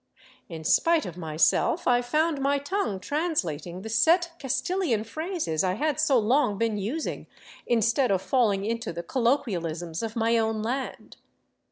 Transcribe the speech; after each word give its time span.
In 0.49 0.63
spite 0.63 1.05
of 1.05 1.15
myself 1.15 1.87
I 1.87 2.01
found 2.01 2.41
my 2.41 2.57
tongue 2.57 2.99
translating 2.99 3.83
the 3.83 3.89
set 3.89 4.31
Castilian 4.39 5.03
phrases 5.03 5.63
I 5.63 5.73
had 5.75 5.99
so 5.99 6.17
long 6.17 6.57
been 6.57 6.79
using, 6.79 7.27
instead 7.67 8.09
of 8.09 8.19
falling 8.23 8.65
into 8.65 8.91
the 8.91 9.03
colloquial 9.03 9.67
isms 9.67 10.01
of 10.01 10.15
my 10.15 10.39
own 10.39 10.63
land. 10.63 11.17